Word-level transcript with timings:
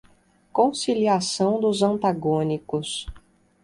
Conciliação 0.51 1.59
dos 1.61 1.83
antagônicos 1.83 3.05